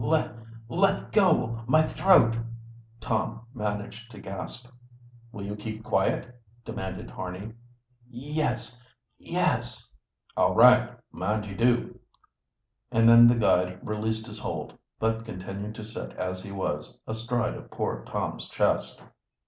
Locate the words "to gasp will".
4.09-5.43